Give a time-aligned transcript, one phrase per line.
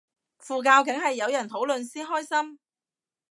[0.41, 2.59] 傳教梗係有人討論先開心